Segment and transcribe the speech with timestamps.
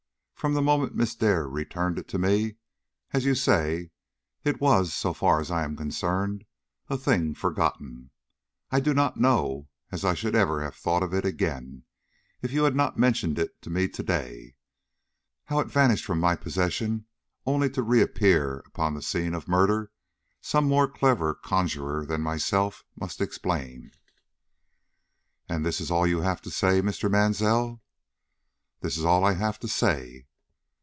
[0.41, 2.55] From the moment Miss Dare returned it to me,
[3.11, 3.91] as you say,
[4.43, 6.45] it was, so far as I am concerned,
[6.89, 8.09] a thing forgotten.
[8.71, 11.83] I do not know as I should ever have thought of it again,
[12.41, 14.55] if you had not mentioned it to me to day.
[15.45, 17.05] How it vanished from my possession
[17.45, 19.91] only to reappear upon the scene of murder,
[20.41, 23.91] some more clever conjurer than myself must explain."
[25.47, 27.11] "And this is all you have to say, Mr.
[27.11, 27.83] Mansell?"
[28.79, 30.25] "This is all I have to say."